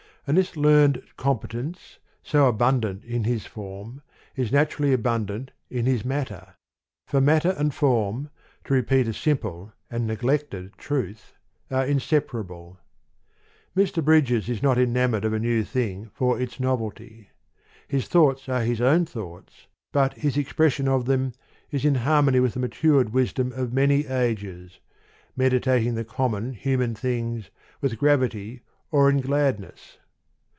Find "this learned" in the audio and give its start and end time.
0.37-1.01